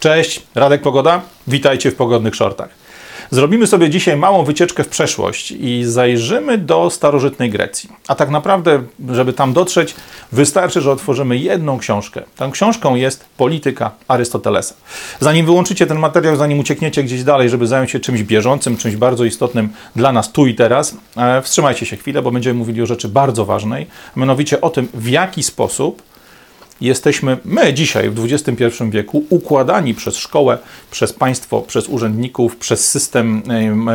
Cześć, 0.00 0.42
Radek 0.54 0.82
Pogoda. 0.82 1.22
Witajcie 1.46 1.90
w 1.90 1.94
pogodnych 1.94 2.34
shortach. 2.34 2.68
Zrobimy 3.30 3.66
sobie 3.66 3.90
dzisiaj 3.90 4.16
małą 4.16 4.44
wycieczkę 4.44 4.84
w 4.84 4.88
przeszłość 4.88 5.50
i 5.50 5.84
zajrzymy 5.84 6.58
do 6.58 6.90
starożytnej 6.90 7.50
Grecji. 7.50 7.90
A 8.08 8.14
tak 8.14 8.30
naprawdę, 8.30 8.82
żeby 9.08 9.32
tam 9.32 9.52
dotrzeć, 9.52 9.94
wystarczy, 10.32 10.80
że 10.80 10.92
otworzymy 10.92 11.38
jedną 11.38 11.78
książkę. 11.78 12.22
Tą 12.36 12.50
książką 12.50 12.94
jest 12.94 13.24
Polityka 13.36 13.90
Arystotelesa. 14.08 14.74
Zanim 15.20 15.46
wyłączycie 15.46 15.86
ten 15.86 15.98
materiał, 15.98 16.36
zanim 16.36 16.58
uciekniecie 16.58 17.02
gdzieś 17.04 17.24
dalej, 17.24 17.48
żeby 17.48 17.66
zająć 17.66 17.90
się 17.90 18.00
czymś 18.00 18.22
bieżącym, 18.22 18.76
czymś 18.76 18.96
bardzo 18.96 19.24
istotnym 19.24 19.68
dla 19.96 20.12
nas 20.12 20.32
tu 20.32 20.46
i 20.46 20.54
teraz, 20.54 20.96
e, 21.16 21.42
wstrzymajcie 21.42 21.86
się 21.86 21.96
chwilę, 21.96 22.22
bo 22.22 22.30
będziemy 22.30 22.58
mówili 22.58 22.82
o 22.82 22.86
rzeczy 22.86 23.08
bardzo 23.08 23.44
ważnej, 23.44 23.86
mianowicie 24.16 24.60
o 24.60 24.70
tym, 24.70 24.88
w 24.94 25.08
jaki 25.08 25.42
sposób 25.42 26.02
jesteśmy 26.80 27.38
my 27.44 27.74
dzisiaj 27.74 28.10
w 28.10 28.24
XXI 28.24 28.84
wieku 28.90 29.24
układani 29.30 29.94
przez 29.94 30.16
szkołę, 30.16 30.58
przez 30.90 31.12
państwo, 31.12 31.60
przez 31.60 31.88
urzędników, 31.88 32.56
przez 32.56 32.88
system 32.88 33.42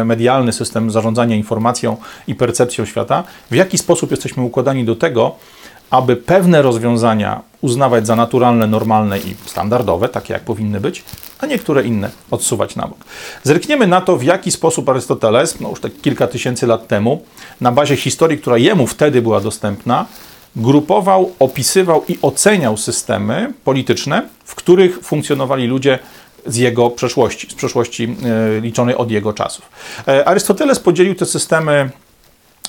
medialny, 0.06 0.54
system 0.54 0.92
zarządzania 0.92 1.36
informacją 1.36 1.98
i 2.28 2.36
percepcją 2.36 2.86
świata, 2.86 3.24
w 3.52 3.56
jaki 3.56 3.78
sposób 3.78 4.12
jesteśmy 4.12 4.44
układani 4.44 4.86
do 4.86 4.96
tego, 4.96 5.36
aby 5.90 6.16
pewne 6.16 6.62
rozwiązania 6.62 7.42
uznawać 7.62 8.08
za 8.08 8.16
naturalne, 8.16 8.68
normalne 8.68 9.20
i 9.20 9.36
standardowe, 9.46 10.10
takie 10.10 10.34
jak 10.34 10.44
powinny 10.44 10.80
być, 10.80 11.04
a 11.40 11.46
niektóre 11.46 11.84
inne 11.84 12.10
odsuwać 12.32 12.76
na 12.76 12.88
bok. 12.88 12.98
Zerkniemy 13.44 13.88
na 13.88 14.02
to, 14.02 14.18
w 14.18 14.24
jaki 14.24 14.52
sposób 14.52 14.90
Arystoteles, 14.90 15.60
no 15.60 15.70
już 15.70 15.80
tak 15.80 15.92
kilka 16.02 16.28
tysięcy 16.28 16.68
lat 16.68 16.88
temu, 16.88 17.24
na 17.62 17.72
bazie 17.72 17.96
historii, 17.96 18.38
która 18.38 18.58
jemu 18.58 18.88
wtedy 18.88 19.22
była 19.22 19.42
dostępna, 19.42 20.06
grupował, 20.56 21.32
opisywał 21.40 22.04
i 22.08 22.18
oceniał 22.22 22.78
systemy 22.78 23.54
polityczne, 23.64 24.30
w 24.46 24.56
których 24.56 25.00
funkcjonowali 25.00 25.68
ludzie 25.68 26.00
z 26.46 26.56
jego 26.56 26.90
przeszłości, 26.90 27.48
z 27.50 27.54
przeszłości 27.54 28.04
e, 28.58 28.62
liczonej 28.62 28.96
od 28.96 29.12
jego 29.12 29.34
czasów. 29.34 29.70
E, 30.08 30.28
Arystoteles 30.28 30.80
podzielił 30.80 31.16
te 31.16 31.26
systemy 31.26 31.90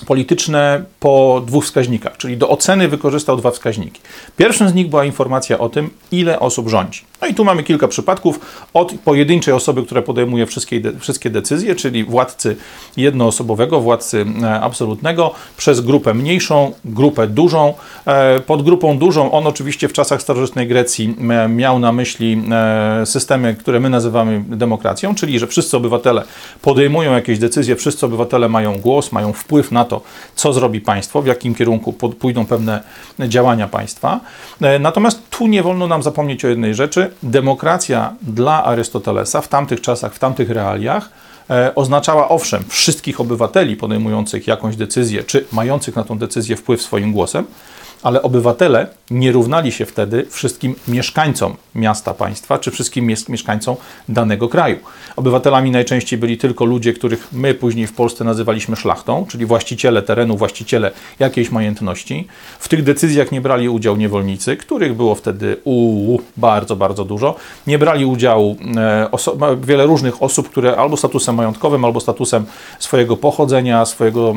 polityczne 0.04 0.84
po 1.00 1.42
dwóch 1.46 1.64
wskaźnikach, 1.64 2.16
czyli 2.16 2.36
do 2.36 2.48
oceny 2.48 2.88
wykorzystał 2.88 3.36
dwa 3.36 3.50
wskaźniki. 3.50 4.00
Pierwszym 4.36 4.68
z 4.68 4.74
nich 4.74 4.88
była 4.88 5.04
informacja 5.04 5.58
o 5.58 5.68
tym, 5.68 5.90
ile 6.12 6.40
osób 6.40 6.68
rządzi. 6.68 7.04
No 7.22 7.28
i 7.28 7.34
tu 7.34 7.44
mamy 7.44 7.62
kilka 7.62 7.88
przypadków 7.88 8.40
od 8.74 8.92
pojedynczej 9.04 9.54
osoby, 9.54 9.82
która 9.82 10.02
podejmuje 10.02 10.46
wszystkie, 10.46 10.80
wszystkie 11.00 11.30
decyzje, 11.30 11.74
czyli 11.74 12.04
władcy 12.04 12.56
jednoosobowego, 12.96 13.80
władcy 13.80 14.26
e, 14.42 14.60
absolutnego, 14.60 15.34
przez 15.56 15.80
grupę 15.80 16.14
mniejszą, 16.14 16.72
grupę 16.84 17.26
dużą. 17.26 17.74
E, 18.06 18.40
pod 18.40 18.62
grupą 18.62 18.98
dużą 18.98 19.32
on 19.32 19.46
oczywiście 19.46 19.88
w 19.88 19.92
czasach 19.92 20.22
starożytnej 20.22 20.68
Grecji 20.68 21.14
e, 21.30 21.48
miał 21.48 21.78
na 21.78 21.92
myśli 21.92 22.42
systemy, 23.04 23.54
które 23.54 23.80
my 23.80 23.90
nazywamy 23.90 24.44
demokracją, 24.48 25.14
czyli 25.14 25.38
że 25.38 25.46
wszyscy 25.46 25.76
obywatele 25.76 26.22
podejmują 26.62 27.12
jakieś 27.12 27.38
decyzje, 27.38 27.76
wszyscy 27.76 28.06
obywatele 28.06 28.48
mają 28.48 28.78
głos, 28.78 29.12
mają 29.12 29.32
wpływ 29.32 29.72
na 29.72 29.84
to, 29.86 30.00
co 30.34 30.52
zrobi 30.52 30.80
państwo, 30.80 31.22
w 31.22 31.26
jakim 31.26 31.54
kierunku 31.54 31.92
pójdą 31.92 32.46
pewne 32.46 32.82
działania 33.18 33.68
państwa. 33.68 34.20
Natomiast 34.80 35.30
tu 35.30 35.46
nie 35.46 35.62
wolno 35.62 35.86
nam 35.86 36.02
zapomnieć 36.02 36.44
o 36.44 36.48
jednej 36.48 36.74
rzeczy, 36.74 37.10
demokracja 37.22 38.12
dla 38.22 38.64
Arystotelesa 38.64 39.40
w 39.40 39.48
tamtych 39.48 39.80
czasach, 39.80 40.14
w 40.14 40.18
tamtych 40.18 40.50
realiach 40.50 41.10
e, 41.50 41.74
oznaczała 41.74 42.28
owszem 42.28 42.64
wszystkich 42.68 43.20
obywateli 43.20 43.76
podejmujących 43.76 44.46
jakąś 44.46 44.76
decyzję, 44.76 45.24
czy 45.24 45.44
mających 45.52 45.96
na 45.96 46.04
tą 46.04 46.18
decyzję 46.18 46.56
wpływ 46.56 46.82
swoim 46.82 47.12
głosem, 47.12 47.44
ale 48.02 48.22
obywatele 48.22 48.86
nie 49.10 49.32
równali 49.32 49.72
się 49.72 49.86
wtedy 49.86 50.26
wszystkim 50.30 50.74
mieszkańcom 50.88 51.56
miasta, 51.74 52.14
państwa, 52.14 52.58
czy 52.58 52.70
wszystkim 52.70 53.06
mieszkańcom 53.28 53.76
danego 54.08 54.48
kraju. 54.48 54.76
Obywatelami 55.16 55.70
najczęściej 55.70 56.18
byli 56.18 56.38
tylko 56.38 56.64
ludzie, 56.64 56.92
których 56.92 57.28
my 57.32 57.54
później 57.54 57.86
w 57.86 57.92
Polsce 57.92 58.24
nazywaliśmy 58.24 58.76
szlachtą, 58.76 59.26
czyli 59.28 59.46
właściciele 59.46 60.02
terenu, 60.02 60.36
właściciele 60.36 60.90
jakiejś 61.18 61.50
majątności. 61.50 62.28
W 62.58 62.68
tych 62.68 62.82
decyzjach 62.82 63.32
nie 63.32 63.40
brali 63.40 63.68
udziału 63.68 63.96
niewolnicy, 63.96 64.56
których 64.56 64.94
było 64.94 65.14
wtedy 65.14 65.56
uu, 65.64 66.20
bardzo, 66.36 66.76
bardzo 66.76 67.04
dużo. 67.04 67.34
Nie 67.66 67.78
brali 67.78 68.04
udziału 68.04 68.56
e, 68.76 69.08
wiele 69.62 69.86
różnych 69.86 70.22
osób, 70.22 70.50
które 70.50 70.76
albo 70.76 70.96
statusem 70.96 71.34
majątkowym, 71.34 71.84
albo 71.84 72.00
statusem 72.00 72.46
swojego 72.78 73.16
pochodzenia, 73.16 73.84
swojego 73.84 74.34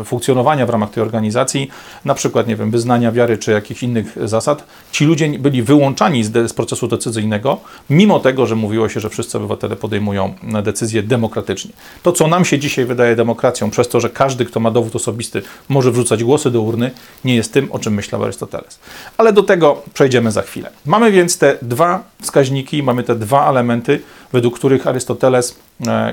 e, 0.00 0.04
funkcjonowania 0.04 0.66
w 0.66 0.70
ramach 0.70 0.90
tej 0.90 1.02
organizacji, 1.02 1.70
na 2.04 2.14
przykład, 2.14 2.48
nie 2.48 2.56
wiem, 2.56 2.70
wyznania 2.70 2.95
wiary 3.12 3.38
czy 3.38 3.50
jakichś 3.50 3.82
innych 3.82 4.28
zasad, 4.28 4.64
ci 4.92 5.04
ludzie 5.04 5.38
byli 5.38 5.62
wyłączani 5.62 6.24
z, 6.24 6.50
z 6.50 6.52
procesu 6.52 6.88
decyzyjnego, 6.88 7.60
mimo 7.90 8.20
tego, 8.20 8.46
że 8.46 8.56
mówiło 8.56 8.88
się, 8.88 9.00
że 9.00 9.10
wszyscy 9.10 9.38
obywatele 9.38 9.76
podejmują 9.76 10.34
decyzje 10.62 11.02
demokratycznie. 11.02 11.70
To, 12.02 12.12
co 12.12 12.26
nam 12.26 12.44
się 12.44 12.58
dzisiaj 12.58 12.84
wydaje 12.84 13.16
demokracją, 13.16 13.70
przez 13.70 13.88
to, 13.88 14.00
że 14.00 14.10
każdy, 14.10 14.44
kto 14.44 14.60
ma 14.60 14.70
dowód 14.70 14.96
osobisty, 14.96 15.42
może 15.68 15.90
wrzucać 15.90 16.24
głosy 16.24 16.50
do 16.50 16.60
urny, 16.60 16.90
nie 17.24 17.34
jest 17.34 17.52
tym, 17.52 17.72
o 17.72 17.78
czym 17.78 17.94
myślał 17.94 18.22
Arystoteles. 18.24 18.78
Ale 19.16 19.32
do 19.32 19.42
tego 19.42 19.82
przejdziemy 19.94 20.32
za 20.32 20.42
chwilę. 20.42 20.70
Mamy 20.86 21.12
więc 21.12 21.38
te 21.38 21.58
dwa 21.62 22.04
wskaźniki, 22.22 22.82
mamy 22.82 23.02
te 23.02 23.16
dwa 23.16 23.50
elementy, 23.50 24.00
według 24.32 24.54
których 24.58 24.86
Arystoteles 24.86 25.50
e, 25.50 25.54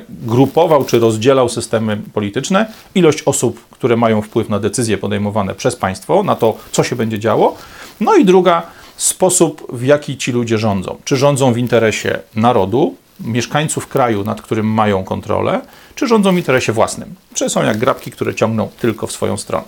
grupował 0.10 0.86
czy 0.86 1.00
rozdzielał 1.00 1.50
systemy 1.50 1.98
polityczne, 2.14 2.66
ilość 2.96 3.22
osób, 3.22 3.60
które 3.70 3.98
mają 3.98 4.22
wpływ 4.22 4.50
na 4.50 4.60
decyzje 4.60 4.98
podejmowane 4.98 5.56
przez 5.56 5.76
państwo, 5.76 6.24
na 6.24 6.36
to, 6.36 6.58
co 6.72 6.84
się 6.84 6.96
będzie 6.96 7.20
działo. 7.20 7.56
No 8.00 8.16
i 8.16 8.26
druga, 8.26 8.62
sposób, 8.98 9.68
w 9.74 9.86
jaki 9.86 10.18
ci 10.18 10.32
ludzie 10.32 10.58
rządzą. 10.58 10.98
Czy 11.04 11.18
rządzą 11.18 11.54
w 11.54 11.58
interesie 11.58 12.20
narodu, 12.36 12.96
mieszkańców 13.20 13.88
kraju, 13.88 14.24
nad 14.24 14.42
którym 14.42 14.66
mają 14.66 15.04
kontrolę, 15.04 15.62
czy 15.96 16.08
rządzą 16.08 16.36
w 16.36 16.38
interesie 16.38 16.74
własnym. 16.74 17.16
Czy 17.34 17.50
są 17.50 17.64
jak 17.64 17.78
grabki, 17.78 18.12
które 18.12 18.36
ciągną 18.36 18.70
tylko 18.80 19.08
w 19.08 19.12
swoją 19.12 19.38
stronę. 19.38 19.64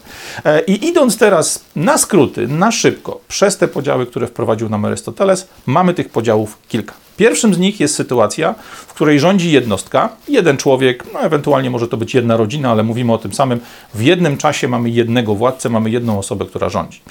E, 0.46 0.62
I 0.62 0.88
idąc 0.88 1.18
teraz 1.18 1.66
na 1.76 1.98
skróty, 1.98 2.48
na 2.48 2.72
szybko, 2.72 3.20
przez 3.28 3.58
te 3.58 3.68
podziały, 3.68 4.06
które 4.06 4.28
wprowadził 4.28 4.70
nam 4.70 4.86
Arystoteles, 4.86 5.48
mamy 5.66 5.94
tych 5.94 6.10
podziałów 6.10 6.58
kilka. 6.68 6.94
Pierwszym 7.18 7.54
z 7.54 7.58
nich 7.58 7.80
jest 7.80 7.96
sytuacja, 7.96 8.56
w 8.88 8.94
której 8.94 9.20
rządzi 9.20 9.52
jednostka, 9.52 10.10
jeden 10.28 10.58
człowiek, 10.58 11.04
no 11.14 11.20
ewentualnie 11.20 11.70
może 11.70 11.88
to 11.88 11.98
być 11.98 12.14
jedna 12.14 12.38
rodzina, 12.38 12.72
ale 12.72 12.84
mówimy 12.84 13.14
o 13.14 13.18
tym 13.18 13.34
samym. 13.34 13.60
W 13.94 14.02
jednym 14.02 14.38
czasie 14.38 14.68
mamy 14.68 14.90
jednego 14.90 15.36
władcę, 15.36 15.70
mamy 15.70 15.90
jedną 15.90 16.20
osobę, 16.20 16.46
która 16.46 16.70
rządzi. 16.70 17.02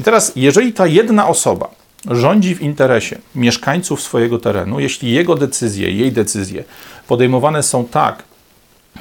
I 0.00 0.02
teraz, 0.02 0.32
jeżeli 0.36 0.72
ta 0.72 0.86
jedna 0.86 1.28
osoba 1.28 1.79
rządzi 2.08 2.54
w 2.54 2.62
interesie 2.62 3.18
mieszkańców 3.34 4.02
swojego 4.02 4.38
terenu, 4.38 4.80
jeśli 4.80 5.12
jego 5.12 5.34
decyzje, 5.34 5.90
jej 5.90 6.12
decyzje 6.12 6.64
podejmowane 7.06 7.62
są 7.62 7.84
tak, 7.84 8.22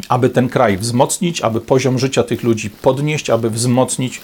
aby 0.10 0.30
ten 0.30 0.50
kraj 0.50 0.78
wzmocnić, 0.78 1.42
aby 1.42 1.62
poziom 1.62 2.00
życia 2.00 2.24
tych 2.24 2.44
ludzi 2.44 2.70
podnieść, 2.70 3.30
aby 3.30 3.50
wzmocnić, 3.50 4.22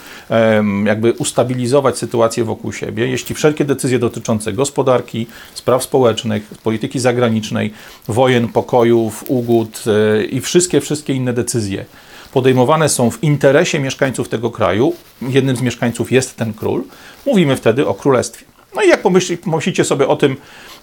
jakby 0.85 1.13
ustabilizować 1.13 1.97
sytuację 1.97 2.43
wokół 2.43 2.73
siebie. 2.73 3.07
Jeśli 3.07 3.35
wszelkie 3.35 3.65
decyzje 3.65 3.99
dotyczące 3.99 4.53
gospodarki, 4.53 5.27
spraw 5.53 5.83
społecznych, 5.83 6.47
polityki 6.63 6.99
zagranicznej, 6.99 7.73
wojen, 8.07 8.47
pokojów, 8.47 9.23
ugód 9.27 9.83
e, 9.87 10.23
i 10.23 10.41
wszystkie, 10.41 10.81
wszystkie 10.81 11.13
inne 11.13 11.33
decyzje 11.33 11.85
podejmowane 12.33 12.89
są 12.89 13.11
w 13.11 13.23
interesie 13.23 13.79
mieszkańców 13.79 14.29
tego 14.29 14.51
kraju, 14.51 14.93
jednym 15.21 15.55
z 15.55 15.61
mieszkańców 15.61 16.11
jest 16.11 16.35
ten 16.35 16.53
król, 16.53 16.83
mówimy 17.25 17.55
wtedy 17.55 17.87
o 17.87 17.93
królestwie. 17.93 18.54
No 18.75 18.81
i 18.81 18.89
jak 18.89 19.01
pomyślicie 19.43 19.83
sobie 19.83 20.07
o 20.07 20.15
tym 20.15 20.35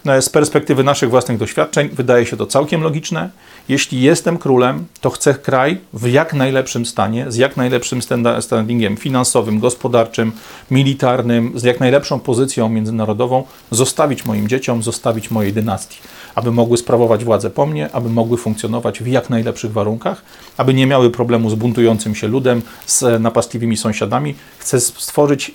e, 0.05 0.21
z 0.21 0.29
perspektywy 0.29 0.83
naszych 0.83 1.09
własnych 1.09 1.37
doświadczeń, 1.37 1.89
wydaje 1.89 2.25
się 2.25 2.37
to 2.37 2.45
całkiem 2.45 2.81
logiczne. 2.81 3.29
Jeśli 3.69 4.01
jestem 4.01 4.37
królem, 4.37 4.85
to 5.01 5.09
chcę 5.09 5.33
kraj 5.33 5.77
w 5.93 6.07
jak 6.07 6.33
najlepszym 6.33 6.85
stanie, 6.85 7.25
z 7.31 7.35
jak 7.35 7.57
najlepszym 7.57 8.01
standingiem 8.39 8.97
finansowym, 8.97 9.59
gospodarczym, 9.59 10.31
militarnym, 10.71 11.51
z 11.55 11.63
jak 11.63 11.79
najlepszą 11.79 12.19
pozycją 12.19 12.69
międzynarodową 12.69 13.43
zostawić 13.71 14.25
moim 14.25 14.47
dzieciom, 14.47 14.83
zostawić 14.83 15.31
mojej 15.31 15.53
dynastii, 15.53 15.97
aby 16.35 16.51
mogły 16.51 16.77
sprawować 16.77 17.23
władzę 17.23 17.49
po 17.49 17.65
mnie, 17.65 17.89
aby 17.91 18.09
mogły 18.09 18.37
funkcjonować 18.37 18.99
w 18.99 19.07
jak 19.07 19.29
najlepszych 19.29 19.71
warunkach, 19.71 20.21
aby 20.57 20.73
nie 20.73 20.87
miały 20.87 21.11
problemu 21.11 21.49
z 21.49 21.55
buntującym 21.55 22.15
się 22.15 22.27
ludem, 22.27 22.61
z 22.85 23.21
napastliwymi 23.21 23.77
sąsiadami. 23.77 24.35
Chcę 24.59 24.79
stworzyć 24.79 25.51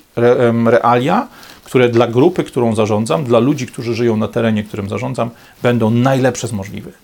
realia, 0.67 1.29
które 1.69 1.89
dla 1.89 2.07
grupy, 2.07 2.45
którą 2.45 2.75
zarządzam, 2.75 3.25
dla 3.25 3.39
ludzi, 3.39 3.67
którzy 3.67 3.95
żyją 3.95 4.17
na 4.17 4.29
terenie, 4.29 4.65
którym 4.65 4.89
zarządzam, 4.89 5.31
będą 5.63 5.91
najlepsze 5.91 6.49
z 6.49 6.53
możliwych. 6.53 6.99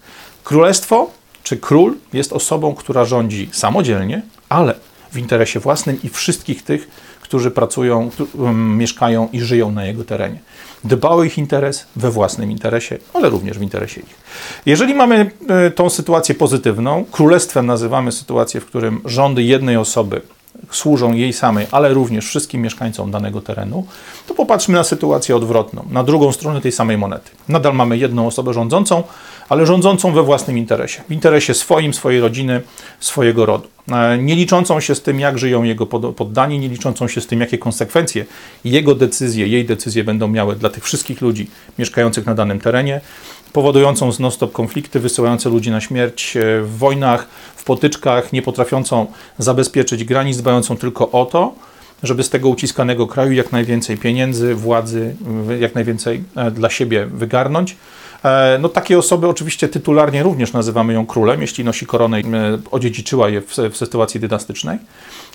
Królestwo 0.44 1.10
czy 1.42 1.56
król 1.56 1.94
jest 2.12 2.32
osobą, 2.32 2.74
która 2.74 3.04
rządzi 3.04 3.48
samodzielnie, 3.52 4.22
ale 4.48 4.74
w 5.12 5.18
interesie 5.18 5.60
własnym 5.60 5.98
i 6.02 6.08
wszystkich 6.08 6.62
tych, 6.62 6.88
którzy 7.20 7.50
pracują, 7.50 8.10
um, 8.34 8.78
mieszkają 8.78 9.28
i 9.32 9.40
żyją 9.40 9.72
na 9.72 9.84
jego 9.84 10.04
terenie. 10.04 10.38
Dba 10.84 11.08
o 11.08 11.24
ich 11.24 11.38
interes 11.38 11.86
we 11.96 12.10
własnym 12.10 12.50
interesie, 12.50 12.98
ale 13.14 13.28
również 13.30 13.58
w 13.58 13.62
interesie 13.62 14.00
ich. 14.00 14.16
Jeżeli 14.66 14.94
mamy 14.94 15.30
y, 15.66 15.70
tą 15.70 15.90
sytuację 15.90 16.34
pozytywną, 16.34 17.04
królestwem 17.10 17.66
nazywamy 17.66 18.12
sytuację, 18.12 18.60
w 18.60 18.66
którym 18.66 19.00
rządy 19.04 19.42
jednej 19.42 19.76
osoby 19.76 20.20
służą 20.76 21.12
jej 21.12 21.32
samej, 21.32 21.66
ale 21.70 21.94
również 21.94 22.26
wszystkim 22.26 22.62
mieszkańcom 22.62 23.10
danego 23.10 23.40
terenu, 23.40 23.86
to 24.26 24.34
popatrzmy 24.34 24.74
na 24.74 24.84
sytuację 24.84 25.36
odwrotną, 25.36 25.84
na 25.90 26.04
drugą 26.04 26.32
stronę 26.32 26.60
tej 26.60 26.72
samej 26.72 26.98
monety. 26.98 27.30
Nadal 27.48 27.74
mamy 27.74 27.98
jedną 27.98 28.26
osobę 28.26 28.54
rządzącą, 28.54 29.02
ale 29.48 29.66
rządzącą 29.66 30.12
we 30.12 30.22
własnym 30.22 30.58
interesie, 30.58 31.02
w 31.08 31.12
interesie 31.12 31.54
swoim, 31.54 31.94
swojej 31.94 32.20
rodziny, 32.20 32.60
swojego 33.00 33.46
rodu. 33.46 33.68
E, 33.92 34.18
nie 34.18 34.36
liczącą 34.36 34.80
się 34.80 34.94
z 34.94 35.02
tym, 35.02 35.20
jak 35.20 35.38
żyją 35.38 35.62
jego 35.62 35.86
poddani, 35.86 36.58
nie 36.58 36.68
liczącą 36.68 37.08
się 37.08 37.20
z 37.20 37.26
tym, 37.26 37.40
jakie 37.40 37.58
konsekwencje 37.58 38.24
jego 38.64 38.94
decyzje, 38.94 39.48
jej 39.48 39.64
decyzje 39.64 40.04
będą 40.04 40.28
miały 40.28 40.56
dla 40.56 40.70
tych 40.70 40.84
wszystkich 40.84 41.20
ludzi 41.20 41.50
mieszkających 41.78 42.26
na 42.26 42.34
danym 42.34 42.60
terenie, 42.60 43.00
powodującą 43.54 44.10
non-stop 44.20 44.52
konflikty, 44.52 45.00
wysyłające 45.00 45.50
ludzi 45.50 45.70
na 45.70 45.80
śmierć 45.80 46.36
e, 46.36 46.60
w 46.62 46.78
wojnach, 46.78 47.26
w 47.56 47.64
potyczkach, 47.64 48.32
nie 48.32 48.42
potrafiącą 48.42 49.06
zabezpieczyć 49.38 50.04
granic, 50.04 50.36
dbającą 50.36 50.76
tylko 50.76 51.10
o 51.10 51.26
to, 51.26 51.54
żeby 52.02 52.22
z 52.22 52.30
tego 52.30 52.48
uciskanego 52.48 53.06
kraju 53.06 53.32
jak 53.32 53.52
najwięcej 53.52 53.96
pieniędzy, 53.96 54.54
władzy, 54.54 55.16
jak 55.60 55.74
najwięcej 55.74 56.24
e, 56.36 56.50
dla 56.50 56.70
siebie 56.70 57.06
wygarnąć. 57.06 57.76
E, 58.24 58.58
no 58.60 58.68
takie 58.68 58.98
osoby 58.98 59.28
oczywiście 59.28 59.68
tytularnie 59.68 60.22
również 60.22 60.52
nazywamy 60.52 60.92
ją 60.92 61.06
królem, 61.06 61.40
jeśli 61.40 61.64
nosi 61.64 61.86
koronę 61.86 62.20
i 62.20 62.24
e, 62.26 62.58
odziedziczyła 62.70 63.28
je 63.28 63.40
w, 63.40 63.56
w 63.70 63.76
sytuacji 63.76 64.20
dynastycznej, 64.20 64.78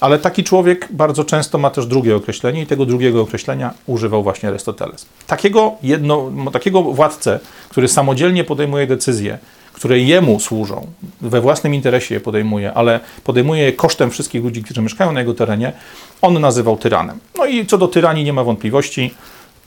ale 0.01 0.19
taki 0.19 0.43
człowiek 0.43 0.87
bardzo 0.91 1.23
często 1.23 1.57
ma 1.57 1.69
też 1.69 1.85
drugie 1.85 2.15
określenie 2.15 2.61
i 2.61 2.65
tego 2.65 2.85
drugiego 2.85 3.21
określenia 3.21 3.73
używał 3.87 4.23
właśnie 4.23 4.49
Arystoteles. 4.49 5.05
Takiego, 5.27 5.75
jedno, 5.83 6.31
takiego 6.53 6.81
władcę, 6.81 7.39
który 7.69 7.87
samodzielnie 7.87 8.43
podejmuje 8.43 8.87
decyzje, 8.87 9.37
które 9.73 9.99
jemu 9.99 10.39
służą, 10.39 10.87
we 11.21 11.41
własnym 11.41 11.73
interesie 11.73 12.15
je 12.15 12.21
podejmuje, 12.21 12.73
ale 12.73 12.99
podejmuje 13.23 13.63
je 13.63 13.73
kosztem 13.73 14.11
wszystkich 14.11 14.43
ludzi, 14.43 14.63
którzy 14.63 14.81
mieszkają 14.81 15.11
na 15.11 15.19
jego 15.19 15.33
terenie, 15.33 15.73
on 16.21 16.41
nazywał 16.41 16.77
tyranem. 16.77 17.19
No 17.37 17.45
i 17.45 17.65
co 17.65 17.77
do 17.77 17.87
tyranii 17.87 18.23
nie 18.23 18.33
ma 18.33 18.43
wątpliwości. 18.43 19.13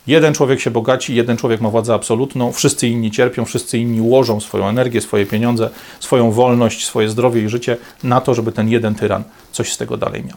Jeden 0.06 0.34
człowiek 0.34 0.60
się 0.60 0.70
bogaci, 0.70 1.14
jeden 1.14 1.36
człowiek 1.36 1.60
ma 1.60 1.70
władzę 1.70 1.94
absolutną, 1.94 2.52
wszyscy 2.52 2.88
inni 2.88 3.10
cierpią, 3.10 3.44
wszyscy 3.44 3.78
inni 3.78 4.00
łożą 4.00 4.40
swoją 4.40 4.68
energię, 4.68 5.00
swoje 5.00 5.26
pieniądze, 5.26 5.70
swoją 6.00 6.30
wolność, 6.30 6.86
swoje 6.86 7.08
zdrowie 7.08 7.42
i 7.42 7.48
życie 7.48 7.76
na 8.02 8.20
to, 8.20 8.34
żeby 8.34 8.52
ten 8.52 8.68
jeden 8.68 8.94
tyran 8.94 9.24
coś 9.52 9.72
z 9.72 9.76
tego 9.76 9.96
dalej 9.96 10.24
miał. 10.24 10.36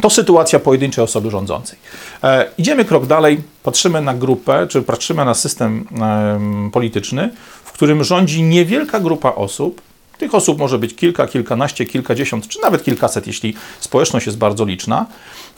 To 0.00 0.10
sytuacja 0.10 0.58
pojedynczej 0.58 1.04
osoby 1.04 1.30
rządzącej. 1.30 1.78
E, 2.24 2.50
idziemy 2.58 2.84
krok 2.84 3.06
dalej, 3.06 3.40
patrzymy 3.62 4.00
na 4.00 4.14
grupę, 4.14 4.66
czy 4.66 4.82
patrzymy 4.82 5.24
na 5.24 5.34
system 5.34 5.86
e, 6.00 6.70
polityczny, 6.72 7.30
w 7.64 7.72
którym 7.72 8.04
rządzi 8.04 8.42
niewielka 8.42 9.00
grupa 9.00 9.32
osób. 9.32 9.80
Tych 10.18 10.34
osób 10.34 10.58
może 10.58 10.78
być 10.78 10.94
kilka, 10.94 11.26
kilkanaście, 11.26 11.86
kilkadziesiąt, 11.86 12.48
czy 12.48 12.60
nawet 12.62 12.84
kilkaset, 12.84 13.26
jeśli 13.26 13.54
społeczność 13.80 14.26
jest 14.26 14.38
bardzo 14.38 14.64
liczna, 14.64 15.06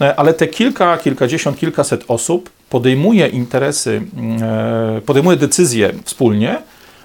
e, 0.00 0.16
ale 0.16 0.34
te 0.34 0.46
kilka, 0.46 0.98
kilkadziesiąt, 0.98 1.58
kilkaset 1.58 2.04
osób 2.08 2.50
podejmuje 2.70 3.28
interesy, 3.28 4.02
e, 4.42 5.00
podejmuje 5.06 5.36
decyzje 5.36 5.92
wspólnie 6.04 6.58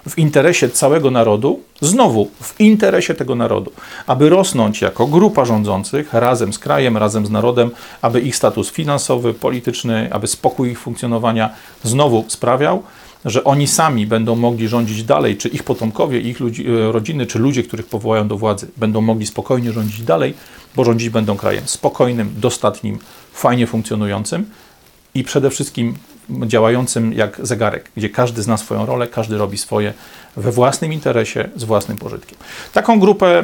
w 0.10 0.18
interesie 0.18 0.70
całego 0.70 1.12
narodu, 1.12 1.60
znowu 1.82 2.30
w 2.42 2.60
interesie 2.60 3.14
tego 3.14 3.36
narodu, 3.36 3.72
aby 4.08 4.30
rosnąć 4.30 4.82
jako 4.82 5.08
grupa 5.08 5.46
rządzących 5.46 6.14
razem 6.14 6.54
z 6.54 6.60
krajem, 6.60 6.98
razem 6.98 7.26
z 7.26 7.30
narodem, 7.30 7.72
aby 8.02 8.22
ich 8.22 8.36
status 8.36 8.72
finansowy, 8.72 9.34
polityczny, 9.34 10.14
aby 10.14 10.28
spokój 10.28 10.72
ich 10.72 10.80
funkcjonowania 10.80 11.50
znowu 11.84 12.26
sprawiał, 12.28 12.84
że 13.26 13.44
oni 13.44 13.68
sami 13.68 14.08
będą 14.08 14.36
mogli 14.36 14.68
rządzić 14.68 15.04
dalej, 15.04 15.38
czy 15.38 15.50
ich 15.50 15.64
potomkowie, 15.64 16.20
ich 16.20 16.40
ludzi, 16.40 16.66
e, 16.68 16.92
rodziny, 16.92 17.26
czy 17.26 17.40
ludzie, 17.40 17.64
których 17.64 17.86
powołają 17.86 18.28
do 18.28 18.38
władzy, 18.38 18.68
będą 18.78 19.02
mogli 19.02 19.26
spokojnie 19.26 19.72
rządzić 19.72 20.02
dalej, 20.02 20.34
bo 20.76 20.84
rządzić 20.84 21.10
będą 21.10 21.38
krajem 21.38 21.68
spokojnym, 21.68 22.34
dostatnim, 22.38 23.00
fajnie 23.34 23.68
funkcjonującym 23.68 24.46
i 25.16 25.24
przede 25.24 25.50
wszystkim 25.50 25.96
działającym 26.30 27.14
jak 27.14 27.40
zegarek, 27.44 27.92
gdzie 27.98 28.10
każdy 28.10 28.42
zna 28.42 28.58
swoją 28.58 28.86
rolę, 28.86 29.08
każdy 29.08 29.38
robi 29.38 29.58
swoje 29.58 29.94
we 30.38 30.52
własnym 30.52 30.94
interesie, 30.94 31.50
z 31.56 31.64
własnym 31.64 31.98
pożytkiem. 31.98 32.38
Taką 32.74 33.00
grupę 33.00 33.44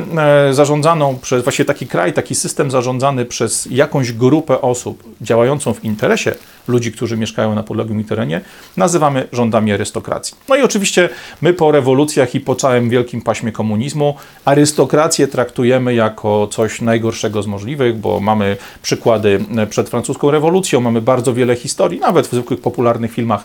e, 0.50 0.54
zarządzaną 0.54 1.18
przez, 1.22 1.44
właściwie 1.44 1.68
taki 1.68 1.88
kraj, 1.88 2.14
taki 2.14 2.36
system 2.36 2.72
zarządzany 2.72 3.26
przez 3.26 3.68
jakąś 3.72 4.12
grupę 4.12 4.62
osób 4.62 5.04
działającą 5.22 5.74
w 5.74 5.84
interesie 5.84 6.36
ludzi, 6.68 6.92
którzy 6.92 7.18
mieszkają 7.18 7.56
na 7.56 7.64
podległym 7.64 8.04
terenie, 8.04 8.42
nazywamy 8.78 9.28
rządami 9.32 9.72
arystokracji. 9.72 10.38
No 10.50 10.56
i 10.56 10.62
oczywiście 10.62 11.10
my 11.42 11.54
po 11.54 11.72
rewolucjach 11.72 12.36
i 12.36 12.40
po 12.40 12.56
całym 12.56 12.90
wielkim 12.90 13.22
paśmie 13.22 13.52
komunizmu 13.52 14.16
arystokrację 14.46 15.28
traktujemy 15.28 15.94
jako 15.94 16.48
coś 16.48 16.82
najgorszego 16.82 17.44
z 17.44 17.48
możliwych, 17.48 17.98
bo 17.98 18.20
mamy 18.20 18.58
przykłady 18.82 19.46
przed 19.70 19.90
francuską 19.90 20.32
rewolucją, 20.32 20.82
mamy 20.82 21.02
bardzo 21.02 21.34
wiele 21.34 21.56
historii, 21.56 22.00
nawet 22.00 22.28
w 22.28 22.32
zwykłych 22.32 22.62
popularnych 22.62 23.12
filmach, 23.12 23.44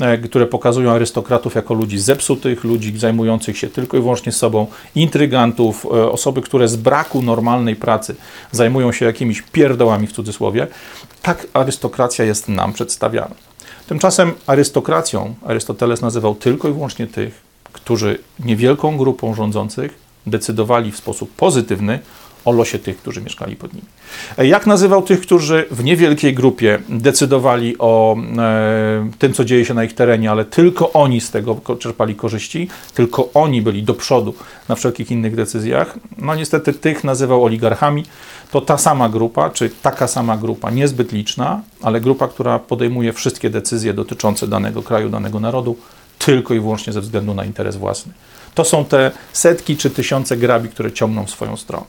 e, 0.00 0.18
które 0.18 0.46
pokazują 0.46 0.90
arystokratów 0.90 1.54
jako 1.54 1.74
ludzi 1.74 1.98
zepsutych, 1.98 2.64
ludzi 2.64 2.98
zajmujących 2.98 3.58
się 3.58 3.68
tylko 3.68 3.96
i 3.96 4.00
wyłącznie 4.00 4.32
sobą, 4.32 4.66
intrygantów, 4.94 5.86
e, 5.86 5.88
osoby, 5.88 6.42
które 6.42 6.68
z 6.68 6.76
braku 6.76 7.22
normalnej 7.22 7.76
pracy 7.76 8.14
zajmują 8.52 8.92
się 8.92 9.04
jakimiś 9.04 9.42
pierdołami 9.42 10.06
w 10.06 10.12
cudzysłowie. 10.12 10.66
Tak 11.22 11.46
arystokracja 11.52 12.24
jest 12.24 12.48
nam 12.48 12.72
przedstawiana. 12.72 13.34
Tymczasem 13.86 14.32
arystokracją 14.46 15.34
Arystoteles 15.46 16.00
nazywał 16.00 16.34
tylko 16.34 16.68
i 16.68 16.72
wyłącznie 16.72 17.06
tych, 17.06 17.42
którzy 17.72 18.18
niewielką 18.44 18.96
grupą 18.96 19.34
rządzących 19.34 19.98
decydowali 20.26 20.92
w 20.92 20.96
sposób 20.96 21.30
pozytywny 21.36 21.98
o 22.44 22.52
losie 22.52 22.78
tych, 22.78 22.96
którzy 22.96 23.20
mieszkali 23.20 23.56
pod 23.56 23.72
nimi. 23.72 23.86
E, 24.38 24.46
jak 24.46 24.66
nazywał 24.66 25.02
tych, 25.02 25.20
którzy 25.20 25.66
w 25.70 25.84
niewielkiej 25.84 26.34
grupie 26.34 26.78
decydowali 26.88 27.76
o 27.78 28.16
e, 28.38 29.10
tym, 29.18 29.32
co 29.32 29.44
dzieje 29.44 29.64
się 29.64 29.74
na 29.74 29.84
ich 29.84 29.94
terenie, 29.94 30.30
ale 30.30 30.44
tylko 30.44 30.92
oni 30.92 31.20
z 31.20 31.30
tego 31.30 31.60
czerpali 31.78 32.14
korzyści, 32.14 32.68
tylko 32.94 33.28
oni 33.34 33.62
byli 33.62 33.82
do 33.82 33.94
przodu 33.94 34.34
na 34.68 34.74
wszelkich 34.74 35.10
innych 35.10 35.36
decyzjach? 35.36 35.98
No 36.18 36.34
niestety 36.34 36.72
tych 36.72 37.04
nazywał 37.04 37.44
oligarchami. 37.44 38.04
To 38.52 38.60
ta 38.60 38.78
sama 38.78 39.08
grupa, 39.08 39.50
czy 39.50 39.70
taka 39.82 40.06
sama 40.06 40.36
grupa, 40.36 40.70
niezbyt 40.70 41.12
liczna, 41.12 41.60
ale 41.82 42.00
grupa, 42.00 42.28
która 42.28 42.58
podejmuje 42.58 43.12
wszystkie 43.12 43.50
decyzje 43.50 43.94
dotyczące 43.94 44.48
danego 44.48 44.82
kraju, 44.82 45.08
danego 45.08 45.40
narodu, 45.40 45.76
tylko 46.18 46.54
i 46.54 46.60
wyłącznie 46.60 46.92
ze 46.92 47.00
względu 47.00 47.34
na 47.34 47.44
interes 47.44 47.76
własny. 47.76 48.12
To 48.54 48.64
są 48.64 48.84
te 48.84 49.10
setki 49.32 49.76
czy 49.76 49.90
tysiące 49.90 50.36
grabi, 50.36 50.68
które 50.68 50.92
ciągną 50.92 51.24
w 51.26 51.30
swoją 51.30 51.56
stronę. 51.56 51.84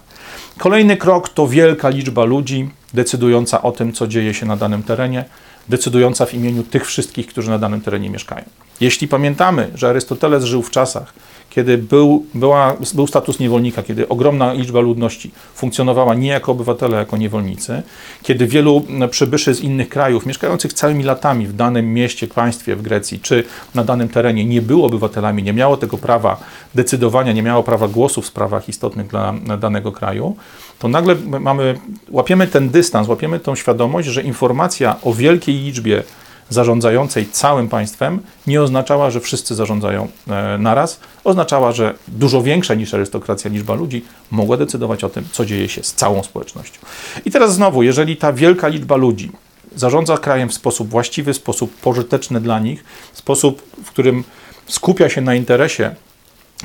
Kolejny 0.58 0.98
krok 0.98 1.30
to 1.30 1.48
wielka 1.48 1.90
liczba 1.90 2.24
ludzi 2.24 2.70
decydująca 2.94 3.62
o 3.62 3.72
tym, 3.72 3.94
co 3.94 4.08
dzieje 4.08 4.34
się 4.34 4.46
na 4.46 4.58
danym 4.58 4.84
terenie, 4.84 5.26
decydująca 5.70 6.26
w 6.26 6.34
imieniu 6.34 6.64
tych 6.64 6.86
wszystkich, 6.86 7.28
którzy 7.28 7.50
na 7.50 7.60
danym 7.60 7.82
terenie 7.82 8.10
mieszkają. 8.10 8.46
Jeśli 8.82 9.08
pamiętamy, 9.08 9.72
że 9.76 9.90
Arystoteles 9.90 10.44
żył 10.44 10.62
w 10.62 10.70
czasach, 10.70 11.14
kiedy 11.56 11.78
był, 11.78 12.26
była, 12.34 12.78
był 12.94 13.08
status 13.08 13.40
niewolnika, 13.40 13.84
kiedy 13.84 14.08
ogromna 14.08 14.54
liczba 14.54 14.80
ludności 14.80 15.32
funkcjonowała 15.56 16.16
nie 16.16 16.28
jako 16.28 16.52
obywatele, 16.52 16.98
jako 16.98 17.18
niewolnicy, 17.18 17.84
kiedy 18.24 18.48
wielu 18.48 18.86
przybyszy 19.10 19.54
z 19.54 19.62
innych 19.62 19.90
krajów, 19.90 20.26
mieszkających 20.26 20.74
całymi 20.74 21.04
latami 21.04 21.48
w 21.48 21.56
danym 21.56 21.94
mieście, 21.94 22.28
państwie 22.28 22.76
w 22.76 22.82
Grecji, 22.82 23.20
czy 23.20 23.44
na 23.76 23.84
danym 23.84 24.10
terenie, 24.10 24.46
nie 24.46 24.62
było 24.62 24.88
obywatelami, 24.88 25.44
nie 25.44 25.54
miało 25.54 25.78
tego 25.78 25.98
prawa 25.98 26.40
decydowania, 26.76 27.34
nie 27.34 27.44
miało 27.44 27.64
prawa 27.64 27.88
głosu 27.88 28.22
w 28.22 28.26
sprawach 28.26 28.70
istotnych 28.70 29.08
dla 29.08 29.34
danego 29.60 29.92
kraju, 29.92 30.36
to 30.80 30.88
nagle 30.88 31.16
mamy, 31.40 31.80
łapiemy 32.10 32.48
ten 32.48 32.70
dystans, 32.70 33.08
łapiemy 33.08 33.40
tą 33.40 33.56
świadomość, 33.56 34.08
że 34.08 34.22
informacja 34.22 34.96
o 35.02 35.14
wielkiej 35.14 35.56
liczbie 35.56 36.04
zarządzającej 36.50 37.28
całym 37.32 37.70
państwem 37.70 38.20
nie 38.48 38.62
oznaczała, 38.62 39.12
że 39.12 39.20
wszyscy 39.20 39.56
zarządzają 39.56 40.08
e, 40.28 40.58
naraz. 40.58 41.00
Oznaczała, 41.24 41.72
że 41.72 41.94
dużo 42.08 42.42
większa 42.42 42.76
niż 42.76 42.94
arystokracja 42.94 43.52
liczba 43.52 43.74
ludzi 43.74 44.06
mogła 44.32 44.58
decydować 44.58 45.04
o 45.04 45.10
tym, 45.10 45.26
co 45.32 45.46
dzieje 45.46 45.70
się 45.70 45.84
z 45.84 45.94
całą 45.94 46.24
społecznością. 46.24 46.80
I 47.26 47.32
teraz 47.32 47.54
znowu, 47.54 47.84
jeżeli 47.84 48.18
ta 48.18 48.34
wielka 48.34 48.68
liczba 48.68 48.96
ludzi 48.96 49.32
zarządza 49.76 50.18
krajem 50.18 50.50
w 50.50 50.54
sposób 50.54 50.90
właściwy, 50.90 51.34
w 51.34 51.38
sposób 51.38 51.76
pożyteczny 51.76 52.42
dla 52.42 52.60
nich, 52.60 52.84
w 53.14 53.18
sposób, 53.18 53.62
w 53.84 53.90
którym 53.90 54.24
skupia 54.68 55.10
się 55.10 55.22
na 55.22 55.36
interesie 55.36 55.96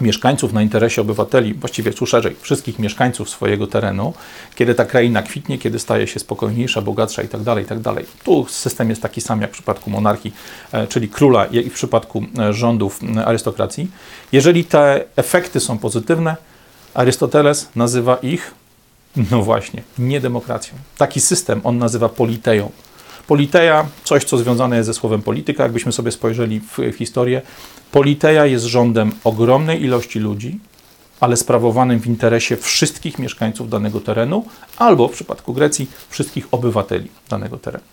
mieszkańców 0.00 0.52
na 0.52 0.62
interesie 0.62 1.02
obywateli, 1.02 1.54
właściwie 1.54 1.92
tu 1.92 2.06
szerzej, 2.06 2.36
wszystkich 2.40 2.78
mieszkańców 2.78 3.30
swojego 3.30 3.66
terenu, 3.66 4.14
kiedy 4.54 4.74
ta 4.74 4.84
kraina 4.84 5.22
kwitnie, 5.22 5.58
kiedy 5.58 5.78
staje 5.78 6.06
się 6.06 6.20
spokojniejsza, 6.20 6.82
bogatsza 6.82 7.22
itd., 7.22 7.44
tak 7.44 7.58
itd. 7.58 7.94
Tak 7.94 8.04
tu 8.24 8.46
system 8.48 8.90
jest 8.90 9.02
taki 9.02 9.20
sam 9.20 9.40
jak 9.40 9.50
w 9.50 9.52
przypadku 9.52 9.90
monarchii, 9.90 10.34
e, 10.72 10.86
czyli 10.86 11.08
króla 11.08 11.46
i 11.46 11.70
w 11.70 11.74
przypadku 11.74 12.24
e, 12.38 12.52
rządów 12.52 13.00
arystokracji. 13.24 13.90
Jeżeli 14.32 14.64
te 14.64 15.04
efekty 15.16 15.60
są 15.60 15.78
pozytywne, 15.78 16.36
Arystoteles 16.94 17.68
nazywa 17.76 18.16
ich, 18.16 18.54
no 19.30 19.42
właśnie, 19.42 19.82
niedemokracją. 19.98 20.74
Taki 20.96 21.20
system 21.20 21.60
on 21.64 21.78
nazywa 21.78 22.08
politeją. 22.08 22.70
Politeja, 23.26 23.86
coś 24.04 24.24
co 24.24 24.38
związane 24.38 24.76
jest 24.76 24.86
ze 24.86 24.94
słowem 24.94 25.22
polityka, 25.22 25.62
jakbyśmy 25.62 25.92
sobie 25.92 26.12
spojrzeli 26.12 26.60
w 26.60 26.92
historię, 26.92 27.42
Politeja 27.92 28.46
jest 28.46 28.64
rządem 28.64 29.12
ogromnej 29.24 29.82
ilości 29.82 30.18
ludzi, 30.18 30.58
ale 31.20 31.36
sprawowanym 31.36 32.00
w 32.00 32.06
interesie 32.06 32.56
wszystkich 32.56 33.18
mieszkańców 33.18 33.70
danego 33.70 34.00
terenu, 34.00 34.44
albo 34.76 35.08
w 35.08 35.12
przypadku 35.12 35.54
Grecji 35.54 35.90
wszystkich 36.08 36.48
obywateli 36.50 37.10
danego 37.28 37.56
terenu. 37.56 37.84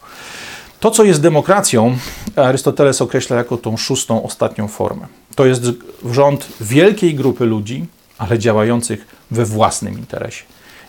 To, 0.79 0.91
co 0.91 1.03
jest 1.03 1.21
demokracją, 1.21 1.97
Arystoteles 2.35 3.01
określa 3.01 3.37
jako 3.37 3.57
tą 3.57 3.77
szóstą, 3.77 4.23
ostatnią 4.23 4.67
formę. 4.67 5.07
To 5.35 5.45
jest 5.45 5.63
rząd 6.11 6.47
wielkiej 6.61 7.15
grupy 7.15 7.45
ludzi, 7.45 7.85
ale 8.17 8.39
działających 8.39 9.07
we 9.31 9.45
własnym 9.45 9.99
interesie. 9.99 10.43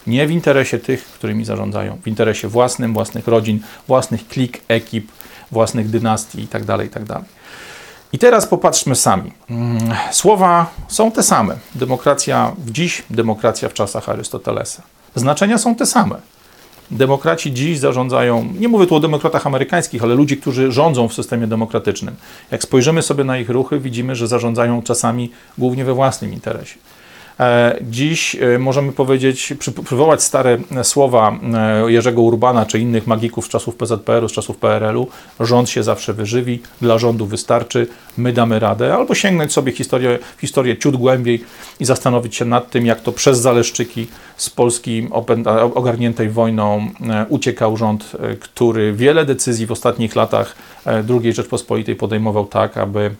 Nie 0.07 0.27
w 0.27 0.31
interesie 0.31 0.79
tych, 0.79 1.05
którymi 1.05 1.45
zarządzają, 1.45 1.99
w 2.03 2.09
interesie 2.09 2.49
własnym, 2.49 2.93
własnych 2.95 3.29
rodzin, 3.29 3.61
własnych 3.89 4.29
klik, 4.29 4.61
ekip, 4.69 5.13
własnych 5.53 5.91
dynastii 5.91 6.41
itd. 6.41 6.67
Tak 6.67 6.81
itd. 6.81 7.21
I 8.13 8.19
teraz 8.19 8.47
popatrzmy 8.47 8.95
sami. 8.95 9.33
Mm, 9.51 9.79
słowa 10.11 10.71
są 10.89 11.11
te 11.11 11.23
same. 11.23 11.57
Demokracja 11.75 12.53
w 12.59 12.71
dziś, 12.71 13.03
demokracja 13.11 13.69
w 13.69 13.75
czasach 13.75 14.09
Arystotelesa. 14.09 14.83
Znaczenia 15.15 15.59
są 15.59 15.75
te 15.75 15.87
same. 15.87 16.17
Demokraci 16.91 17.53
dziś 17.53 17.79
zarządzają, 17.79 18.53
nie 18.59 18.69
mówię 18.69 18.87
tu 18.87 18.95
o 18.95 19.01
demokratach 19.01 19.47
amerykańskich, 19.47 20.03
ale 20.03 20.15
ludzi, 20.15 20.37
którzy 20.37 20.73
rządzą 20.73 21.09
w 21.09 21.15
systemie 21.15 21.47
demokratycznym. 21.47 22.17
Jak 22.51 22.63
spojrzymy 22.63 23.03
sobie 23.03 23.25
na 23.25 23.39
ich 23.39 23.51
ruchy, 23.51 23.81
widzimy, 23.81 24.17
że 24.17 24.27
zarządzają 24.27 24.83
czasami 24.83 25.31
głównie 25.59 25.85
we 25.85 25.95
własnym 25.95 26.33
interesie. 26.33 26.79
E, 27.41 27.79
dziś 27.81 28.37
e, 28.37 28.59
możemy 28.59 28.93
powiedzieć, 28.93 29.55
przywołać 29.85 30.23
stare 30.23 30.59
słowa 30.83 31.39
e, 31.87 31.93
Jerzego 31.93 32.23
Urbana 32.23 32.67
czy 32.67 32.79
innych 32.79 33.07
magików 33.07 33.47
z 33.47 33.49
czasów 33.49 33.77
PZPR-u, 33.77 34.29
z 34.29 34.33
czasów 34.33 34.57
PRL-u. 34.57 35.09
Rząd 35.41 35.71
się 35.71 35.83
zawsze 35.83 36.13
wyżywi, 36.13 36.63
dla 36.81 36.99
rządu 36.99 37.27
wystarczy, 37.27 37.87
my 38.17 38.33
damy 38.33 38.59
radę. 38.59 38.95
Albo 38.95 39.15
sięgnąć 39.15 39.53
sobie 39.53 39.73
historię, 39.73 40.19
historię 40.41 40.77
ciut 40.77 40.97
głębiej 40.97 41.45
i 41.81 41.85
zastanowić 41.85 42.37
się 42.37 42.45
nad 42.45 42.71
tym, 42.71 42.87
jak 42.87 43.01
to 43.01 43.13
przez 43.13 43.39
Zaleszczyki 43.39 44.07
z 44.37 44.51
Polski 44.51 45.09
ogarniętej 45.75 46.29
wojną 46.31 46.91
uciekał 47.29 47.77
rząd, 47.77 48.13
który 48.41 48.93
wiele 48.93 49.25
decyzji 49.25 49.67
w 49.67 49.73
ostatnich 49.73 50.17
latach 50.17 50.57
II 50.87 51.33
Rzeczpospolitej 51.33 51.97
podejmował 51.97 52.47
tak, 52.47 52.77
aby 52.77 53.11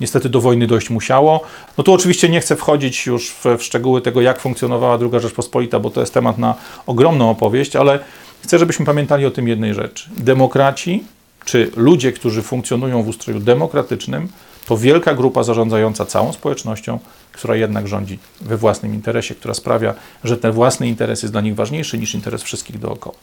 niestety 0.00 0.28
do 0.28 0.40
wojny 0.40 0.66
dojść 0.66 0.90
musiało. 0.90 1.40
No 1.78 1.84
tu 1.84 1.92
oczywiście 1.92 2.28
nie 2.28 2.40
chcę 2.40 2.56
wchodzić 2.56 3.06
już 3.06 3.30
w, 3.30 3.44
w 3.58 3.62
szczegóły 3.62 4.00
tego, 4.00 4.20
jak 4.20 4.40
funkcjonowała 4.40 4.98
II 5.00 5.20
Rzeczpospolita, 5.20 5.80
bo 5.80 5.90
to 5.90 6.00
jest 6.00 6.14
temat 6.14 6.38
na 6.38 6.54
ogromną 6.86 7.30
opowieść, 7.30 7.76
ale 7.76 7.98
chcę, 8.44 8.58
żebyśmy 8.58 8.86
pamiętali 8.86 9.26
o 9.26 9.30
tym 9.30 9.48
jednej 9.48 9.74
rzeczy. 9.74 10.10
Demokraci, 10.16 11.04
czy 11.44 11.70
ludzie, 11.76 12.12
którzy 12.12 12.42
funkcjonują 12.42 13.02
w 13.02 13.08
ustroju 13.08 13.40
demokratycznym, 13.40 14.28
to 14.66 14.76
wielka 14.76 15.14
grupa 15.14 15.42
zarządzająca 15.42 16.06
całą 16.06 16.32
społecznością, 16.32 16.98
która 17.32 17.56
jednak 17.56 17.88
rządzi 17.88 18.18
we 18.40 18.56
własnym 18.56 18.94
interesie, 18.94 19.34
która 19.34 19.54
sprawia, 19.54 19.94
że 20.24 20.36
ten 20.36 20.52
własny 20.52 20.88
interes 20.88 21.22
jest 21.22 21.34
dla 21.34 21.40
nich 21.40 21.54
ważniejszy 21.54 21.98
niż 21.98 22.14
interes 22.14 22.42
wszystkich 22.42 22.78
dookoła. 22.78 23.16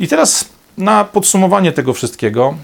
I 0.00 0.08
teraz 0.08 0.48
na 0.78 1.04
podsumowanie 1.04 1.72
tego 1.72 1.94
wszystkiego 1.94 2.54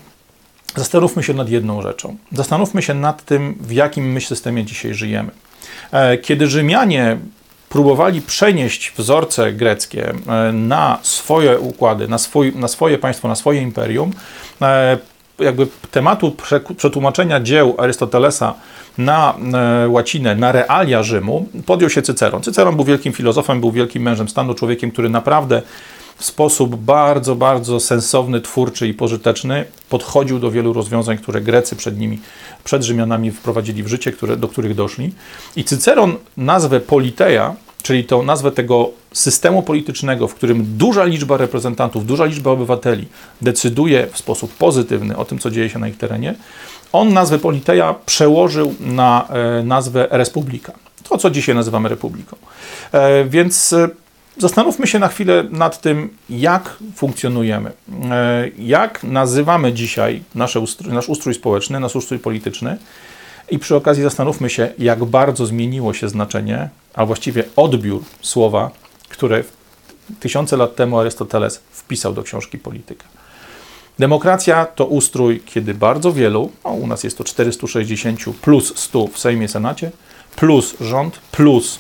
zastanówmy 0.77 1.23
się 1.23 1.35
nad 1.35 1.49
jedną 1.49 1.83
rzeczą. 1.83 2.17
Zastanówmy 2.33 2.83
się 2.83 2.95
nad 2.95 3.25
tym, 3.25 3.59
w 3.61 3.73
jakim 3.73 4.12
my 4.12 4.21
systemie 4.21 4.65
dzisiaj 4.65 4.95
żyjemy. 4.95 5.31
E, 5.93 6.19
kiedy 6.19 6.47
Rzymianie 6.47 7.17
próbowali 7.69 8.23
przenieść 8.23 8.93
wzorce 8.97 9.53
greckie 9.53 10.09
e, 10.11 10.53
na 10.53 10.99
swoje 11.03 11.59
układy, 11.59 12.09
na, 12.09 12.19
swój, 12.19 12.53
na 12.57 12.69
swoje 12.69 12.99
państwo, 12.99 13.29
na 13.29 13.35
swoje 13.35 13.62
imperium, 13.62 14.11
e, 14.62 14.99
jakby 15.39 15.67
tematu 15.91 16.37
przetłumaczenia 16.77 17.41
dzieł 17.41 17.75
Arystotelesa 17.79 18.55
na 18.99 19.35
łacinę, 19.89 20.35
na 20.35 20.53
realia 20.53 21.03
Rzymu, 21.03 21.49
podjął 21.67 21.91
się 21.91 22.03
Cyceron. 22.03 22.43
Cyceron 22.43 22.77
był 22.77 22.85
wielkim 22.85 23.12
filozofem, 23.12 23.61
był 23.61 23.73
wielkim 23.73 24.03
mężem 24.03 24.29
stanu, 24.29 24.55
człowiekiem, 24.55 24.91
który 24.91 25.09
naprawdę 25.09 25.62
w 26.21 26.25
sposób 26.25 26.77
bardzo, 26.77 27.37
bardzo 27.37 27.81
sensowny, 27.81 28.41
twórczy 28.41 28.89
i 28.89 28.95
pożyteczny 28.95 29.65
podchodził 29.89 30.39
do 30.39 30.50
wielu 30.50 30.73
rozwiązań, 30.73 31.19
które 31.19 31.41
Grecy 31.41 31.77
przed 31.77 31.99
nimi, 31.99 32.21
przed 32.65 32.83
Rzymianami 32.83 33.31
wprowadzili 33.31 33.83
w 33.83 33.89
życie, 33.89 34.12
które, 34.12 34.37
do 34.37 34.49
których 34.49 34.75
doszli. 34.75 35.12
I 35.57 35.65
Cyceron 35.65 36.17
nazwę 36.37 36.81
Politeia, 36.81 37.57
czyli 37.83 38.05
tą 38.05 38.23
nazwę 38.23 38.53
tego 38.53 38.91
systemu 39.12 39.62
politycznego, 39.62 40.29
w 40.29 40.35
którym 40.35 40.77
duża 40.79 41.05
liczba 41.05 41.37
reprezentantów, 41.37 42.07
duża 42.07 42.25
liczba 42.25 42.50
obywateli 42.50 43.09
decyduje 43.43 44.07
w 44.12 44.19
sposób 44.19 44.55
pozytywny 44.55 45.17
o 45.17 45.25
tym, 45.25 45.39
co 45.39 45.50
dzieje 45.50 45.71
się 45.71 45.79
na 45.79 45.89
ich 45.89 45.97
terenie, 45.97 46.35
on 46.93 47.12
nazwę 47.12 47.39
Politeia 47.39 47.95
przełożył 48.07 48.75
na 48.81 49.29
e, 49.29 49.62
nazwę 49.62 50.09
Republika. 50.11 50.73
To, 51.09 51.19
co 51.19 51.31
dzisiaj 51.31 51.55
nazywamy 51.55 51.89
Republiką. 51.89 52.37
E, 52.93 53.25
więc 53.25 53.73
e, 53.73 53.89
Zastanówmy 54.40 54.87
się 54.87 54.99
na 54.99 55.09
chwilę 55.09 55.44
nad 55.50 55.80
tym, 55.80 56.16
jak 56.30 56.76
funkcjonujemy, 56.97 57.73
e, 58.11 58.49
jak 58.59 59.02
nazywamy 59.04 59.73
dzisiaj 59.73 60.23
nasze 60.35 60.61
ustrój, 60.61 60.92
nasz 60.92 61.09
ustrój 61.09 61.35
społeczny, 61.35 61.80
nasz 61.80 61.97
ustrój 61.97 62.18
polityczny 62.18 62.76
i 63.50 63.59
przy 63.59 63.76
okazji 63.76 64.02
zastanówmy 64.02 64.50
się, 64.50 64.73
jak 64.78 65.04
bardzo 65.04 65.47
zmieniło 65.47 65.94
się 65.94 66.09
znaczenie, 66.09 66.68
a 66.94 67.06
właściwie 67.06 67.44
odbiór 67.56 68.02
słowa, 68.20 68.70
które 69.09 69.44
tysiące 70.20 70.56
lat 70.56 70.76
temu 70.76 70.99
Arystoteles 70.99 71.61
wpisał 71.70 72.12
do 72.12 72.23
książki 72.23 72.59
Polityka. 72.59 73.04
Demokracja 73.99 74.66
to 74.66 74.87
ustrój, 74.87 75.42
kiedy 75.47 75.75
bardzo 75.75 76.12
wielu, 76.12 76.50
no 76.64 76.70
u 76.70 76.87
nas 76.87 77.04
jest 77.04 77.18
to 77.18 77.25
460 77.25 78.20
plus 78.42 78.73
100 78.76 79.06
w 79.06 79.18
Sejmie, 79.18 79.49
Senacie, 79.49 79.90
plus 80.37 80.76
rząd, 80.80 81.20
plus 81.32 81.78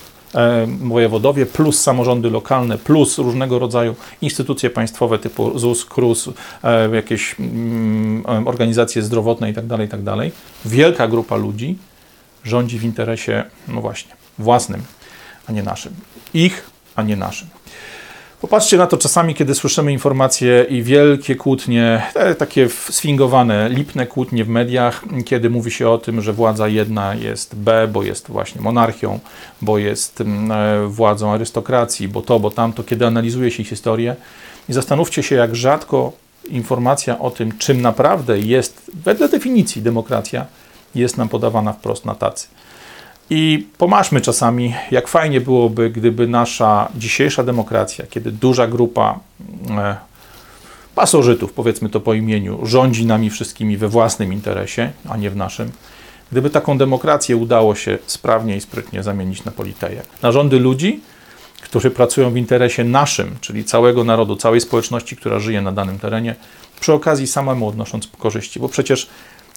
wojewodowie, 0.80 1.46
plus 1.46 1.80
samorządy 1.80 2.30
lokalne, 2.30 2.78
plus 2.78 3.18
różnego 3.18 3.58
rodzaju 3.58 3.96
instytucje 4.22 4.70
państwowe 4.70 5.18
typu 5.18 5.58
ZUS, 5.58 5.84
KRUS, 5.84 6.28
e, 6.64 6.90
jakieś 6.96 7.36
mm, 7.40 8.46
organizacje 8.46 9.02
zdrowotne 9.02 9.48
itd., 9.48 9.68
tak 9.68 9.80
itd. 9.80 10.16
Tak 10.16 10.32
Wielka 10.64 11.08
grupa 11.08 11.36
ludzi 11.36 11.78
rządzi 12.44 12.78
w 12.78 12.84
interesie, 12.84 13.44
no 13.68 13.80
właśnie, 13.80 14.12
własnym, 14.38 14.82
a 15.46 15.52
nie 15.52 15.62
naszym. 15.62 15.94
Ich, 16.34 16.70
a 16.96 17.02
nie 17.02 17.16
naszym. 17.16 17.48
Popatrzcie 18.40 18.76
na 18.76 18.86
to 18.86 18.96
czasami, 18.96 19.34
kiedy 19.34 19.54
słyszymy 19.54 19.92
informacje 19.92 20.66
i 20.68 20.82
wielkie 20.82 21.36
kłótnie, 21.36 22.02
takie 22.38 22.68
sfingowane, 22.68 23.68
lipne 23.68 24.06
kłótnie 24.06 24.44
w 24.44 24.48
mediach, 24.48 25.04
kiedy 25.24 25.50
mówi 25.50 25.70
się 25.70 25.88
o 25.88 25.98
tym, 25.98 26.20
że 26.20 26.32
władza 26.32 26.68
jedna 26.68 27.14
jest 27.14 27.54
B, 27.54 27.88
bo 27.92 28.02
jest 28.02 28.28
właśnie 28.28 28.60
monarchią, 28.60 29.18
bo 29.62 29.78
jest 29.78 30.20
mm, 30.20 30.52
e, 30.52 30.86
władzą 30.86 31.32
arystokracji, 31.32 32.08
bo 32.08 32.22
to, 32.22 32.40
bo 32.40 32.50
tamto, 32.50 32.82
kiedy 32.82 33.06
analizuje 33.06 33.50
się 33.50 33.64
historię. 33.64 34.16
I 34.68 34.72
zastanówcie 34.72 35.22
się, 35.22 35.36
jak 35.36 35.56
rzadko 35.56 36.12
informacja 36.48 37.18
o 37.18 37.30
tym, 37.30 37.58
czym 37.58 37.82
naprawdę 37.82 38.38
jest, 38.38 38.90
wedle 39.04 39.28
definicji 39.28 39.82
demokracja, 39.82 40.46
jest 40.94 41.16
nam 41.16 41.28
podawana 41.28 41.72
wprost 41.72 42.04
na 42.04 42.14
tacy. 42.14 42.48
I 43.30 43.66
pomaszmy 43.78 44.20
czasami, 44.20 44.74
jak 44.90 45.08
fajnie 45.08 45.40
byłoby, 45.40 45.90
gdyby 45.90 46.26
nasza 46.26 46.88
dzisiejsza 46.96 47.42
demokracja, 47.42 48.06
kiedy 48.06 48.32
duża 48.32 48.66
grupa 48.66 49.18
e, 49.70 49.96
pasożytów, 50.94 51.52
powiedzmy 51.52 51.88
to 51.88 52.00
po 52.00 52.14
imieniu, 52.14 52.66
rządzi 52.66 53.06
nami 53.06 53.30
wszystkimi 53.30 53.76
we 53.76 53.88
własnym 53.88 54.32
interesie, 54.32 54.90
a 55.08 55.16
nie 55.16 55.30
w 55.30 55.36
naszym, 55.36 55.70
gdyby 56.32 56.50
taką 56.50 56.78
demokrację 56.78 57.36
udało 57.36 57.74
się 57.74 57.98
sprawnie 58.06 58.56
i 58.56 58.60
sprytnie 58.60 59.02
zamienić 59.02 59.44
na 59.44 59.52
politeję. 59.52 60.02
Na 60.22 60.32
rządy 60.32 60.58
ludzi, 60.58 61.00
którzy 61.62 61.90
pracują 61.90 62.30
w 62.30 62.36
interesie 62.36 62.84
naszym, 62.84 63.36
czyli 63.40 63.64
całego 63.64 64.04
narodu, 64.04 64.36
całej 64.36 64.60
społeczności, 64.60 65.16
która 65.16 65.38
żyje 65.38 65.62
na 65.62 65.72
danym 65.72 65.98
terenie, 65.98 66.34
przy 66.80 66.92
okazji 66.92 67.26
samemu 67.26 67.68
odnosząc 67.68 68.08
korzyści, 68.18 68.60
bo 68.60 68.68
przecież 68.68 69.08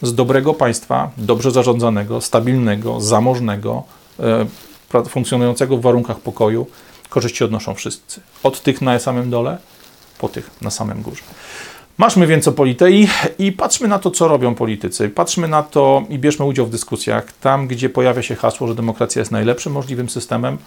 z 0.03 0.15
dobrego 0.15 0.53
państwa, 0.53 1.11
dobrze 1.17 1.51
zarządzanego, 1.51 2.21
stabilnego, 2.21 3.01
zamożnego, 3.01 3.83
e, 4.19 5.05
funkcjonującego 5.09 5.77
w 5.77 5.81
warunkach 5.81 6.19
pokoju, 6.19 6.67
korzyści 7.09 7.43
odnoszą 7.43 7.73
wszyscy. 7.73 8.21
Od 8.43 8.61
tych 8.61 8.81
na 8.81 8.99
samym 8.99 9.29
dole, 9.29 9.57
po 10.17 10.29
tych 10.29 10.61
na 10.61 10.69
samym 10.69 11.01
górze. 11.01 11.23
Maszmy 11.97 12.27
więc 12.27 12.47
o 12.47 12.51
politei 12.51 13.07
i 13.39 13.51
patrzmy 13.51 13.87
na 13.87 13.99
to, 13.99 14.11
co 14.11 14.27
robią 14.27 14.55
politycy. 14.55 15.09
Patrzmy 15.09 15.47
na 15.47 15.63
to 15.63 16.03
i 16.09 16.19
bierzmy 16.19 16.45
udział 16.45 16.65
w 16.65 16.69
dyskusjach. 16.69 17.31
Tam, 17.41 17.67
gdzie 17.67 17.89
pojawia 17.89 18.21
się 18.21 18.35
hasło, 18.35 18.67
że 18.67 18.75
demokracja 18.75 19.19
jest 19.19 19.31
najlepszym 19.31 19.73
możliwym 19.73 20.09
systemem, 20.09 20.57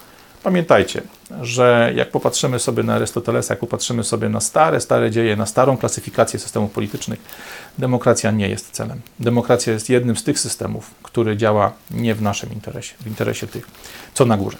Pamiętajcie, 0.42 1.02
że 1.42 1.92
jak 1.94 2.10
popatrzymy 2.10 2.58
sobie 2.58 2.82
na 2.82 2.94
Arystotelesa, 2.94 3.52
jak 3.52 3.58
popatrzymy 3.58 4.04
sobie 4.04 4.28
na 4.28 4.40
stare, 4.40 4.80
stare 4.80 5.10
dzieje, 5.10 5.36
na 5.36 5.46
starą 5.46 5.76
klasyfikację 5.76 6.40
systemów 6.40 6.70
politycznych, 6.70 7.20
demokracja 7.78 8.30
nie 8.30 8.48
jest 8.48 8.70
celem. 8.70 9.00
Demokracja 9.20 9.72
jest 9.72 9.90
jednym 9.90 10.16
z 10.16 10.24
tych 10.24 10.40
systemów, 10.40 10.90
który 11.02 11.36
działa 11.36 11.72
nie 11.90 12.14
w 12.14 12.22
naszym 12.22 12.52
interesie, 12.52 12.94
w 13.00 13.06
interesie 13.06 13.46
tych, 13.46 13.68
co 14.14 14.24
na 14.24 14.36
górze. 14.36 14.58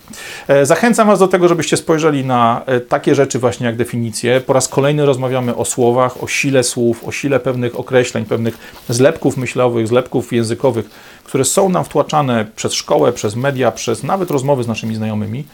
E, 0.49 0.67
zachęcam 0.67 1.07
Was 1.07 1.19
do 1.19 1.29
tego, 1.29 1.49
żebyście 1.49 1.77
spojrzeli 1.77 2.25
na 2.25 2.63
e, 2.67 2.81
takie 2.81 3.15
rzeczy 3.15 3.39
właśnie 3.39 3.67
jak 3.67 3.77
definicje. 3.77 4.41
Po 4.41 4.53
raz 4.53 4.69
kolejny 4.69 5.07
rozmawiamy 5.07 5.57
o 5.57 5.65
słowach, 5.65 6.23
o 6.23 6.27
sile 6.27 6.63
słów, 6.63 7.05
o 7.05 7.13
sile 7.13 7.41
pewnych 7.41 7.81
określeń, 7.81 8.25
pewnych 8.25 8.59
zlepków 8.89 9.37
myślowych, 9.37 9.89
zlepków 9.89 10.33
językowych, 10.33 10.91
które 11.25 11.45
są 11.45 11.69
nam 11.69 11.85
wtłaczane 11.85 12.47
przez 12.57 12.73
szkołę, 12.73 13.13
przez 13.13 13.37
media, 13.37 13.73
przez 13.73 14.03
nawet 14.03 14.31
rozmowy 14.31 14.63
z 14.65 14.69
naszymi 14.69 14.95
znajomymi 14.95 15.45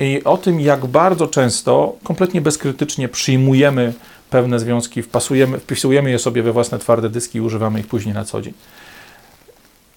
i 0.00 0.24
o 0.24 0.36
tym, 0.36 0.60
jak 0.60 0.86
bardzo 0.86 1.26
często 1.26 1.96
kompletnie 2.04 2.40
bezkrytycznie 2.40 3.08
przyjmujemy 3.08 3.92
pewne 4.30 4.58
związki, 4.58 5.02
wpasujemy, 5.02 5.58
wpisujemy 5.58 6.10
je 6.10 6.18
sobie 6.18 6.42
we 6.42 6.52
własne 6.52 6.78
twarde 6.78 7.10
dyski 7.10 7.38
i 7.38 7.40
używamy 7.40 7.80
ich 7.80 7.86
później 7.86 8.14
na 8.14 8.24
co 8.24 8.42
dzień. 8.42 8.54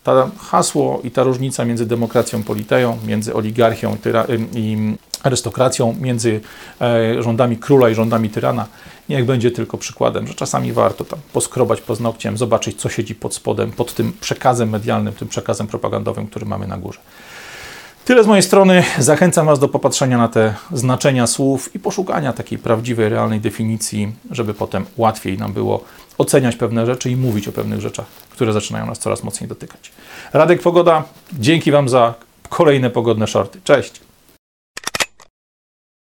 Ta 0.03 0.31
hasło 0.39 1.01
i 1.03 1.11
ta 1.11 1.23
różnica 1.23 1.65
między 1.65 1.85
demokracją 1.85 2.43
politeją, 2.43 2.97
między 3.07 3.33
oligarchią 3.33 3.97
i, 4.55 4.77
arystokracją, 5.23 5.95
między 6.01 6.41
e, 6.81 7.23
rządami 7.23 7.57
króla 7.57 7.89
i 7.89 7.95
rządami 7.95 8.29
tyrana, 8.29 8.67
niech 9.09 9.25
będzie 9.25 9.51
tylko 9.51 9.77
przykładem, 9.77 10.27
że 10.27 10.33
czasami 10.33 10.73
warto 10.73 11.05
tam 11.05 11.19
poskrobać 11.33 11.81
paznokciem, 11.81 12.37
zobaczyć, 12.37 12.81
co 12.81 12.89
siedzi 12.89 13.15
pod 13.15 13.33
spodem, 13.33 13.71
pod 13.71 13.93
tym 13.93 14.13
przekazem 14.21 14.69
medialnym, 14.69 15.13
tym 15.13 15.27
przekazem 15.27 15.67
propagandowym, 15.67 16.27
który 16.27 16.45
mamy 16.45 16.67
na 16.67 16.77
górze. 16.77 16.99
Tyle 18.09 18.23
z 18.23 18.27
mojej 18.27 18.43
strony. 18.43 18.83
Zachęcam 18.99 19.45
Was 19.45 19.59
do 19.59 19.67
popatrzenia 19.67 20.17
na 20.17 20.27
te 20.27 20.53
znaczenia 20.71 21.27
słów 21.27 21.75
i 21.75 21.79
poszukania 21.79 22.33
takiej 22.33 22.59
prawdziwej, 22.59 23.09
realnej 23.09 23.39
definicji, 23.39 24.13
żeby 24.31 24.53
potem 24.53 24.85
łatwiej 24.97 25.37
nam 25.37 25.53
było 25.53 25.83
oceniać 26.17 26.55
pewne 26.55 26.85
rzeczy 26.85 27.09
i 27.09 27.15
mówić 27.15 27.47
o 27.47 27.51
pewnych 27.51 27.81
rzeczach, 27.81 28.05
które 28.29 28.53
zaczynają 28.53 28.85
nas 28.85 28.99
coraz 28.99 29.23
mocniej 29.23 29.47
dotykać. 29.47 29.91
Radek 30.33 30.61
Pogoda, 30.61 31.03
dzięki 31.33 31.71
Wam 31.71 31.89
za 31.89 32.13
kolejne 32.49 32.89
pogodne 32.89 33.27
shorty. 33.27 33.61
Cześć! 33.63 34.08